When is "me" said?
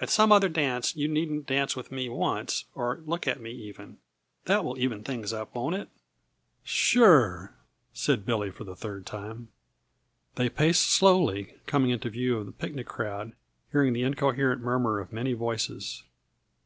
1.92-2.08, 3.38-3.50